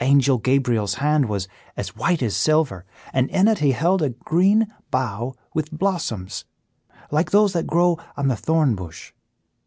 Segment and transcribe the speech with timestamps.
[0.00, 4.68] Angel Gabriel's hand was as white as silver, and in it he held a green
[4.90, 6.46] bough with blossoms,
[7.10, 9.12] like those that grow on the thorn bush.